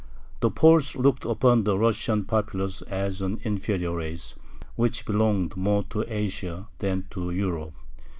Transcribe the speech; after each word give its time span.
The 0.39 0.49
Poles 0.49 0.95
looked 0.95 1.25
upon 1.25 1.63
the 1.63 1.77
Russian 1.77 2.25
populace 2.25 2.81
as 2.81 3.21
an 3.21 3.37
inferior 3.43 3.95
race, 3.95 4.33
which 4.75 5.05
belonged 5.05 5.55
more 5.55 5.83
to 5.91 6.03
Asia 6.11 6.69
than 6.79 7.05
to 7.11 7.29
Europe. 7.29 7.75